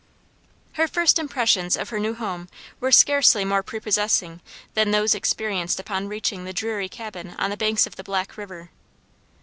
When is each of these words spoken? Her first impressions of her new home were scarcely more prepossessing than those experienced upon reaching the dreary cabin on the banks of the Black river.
Her 0.71 0.87
first 0.87 1.19
impressions 1.19 1.77
of 1.77 1.89
her 1.89 1.99
new 1.99 2.15
home 2.15 2.49
were 2.79 2.91
scarcely 2.91 3.45
more 3.45 3.61
prepossessing 3.61 4.41
than 4.73 4.89
those 4.89 5.13
experienced 5.13 5.79
upon 5.79 6.07
reaching 6.07 6.43
the 6.43 6.53
dreary 6.53 6.89
cabin 6.89 7.35
on 7.37 7.51
the 7.51 7.55
banks 7.57 7.85
of 7.85 7.97
the 7.97 8.03
Black 8.03 8.35
river. 8.35 8.71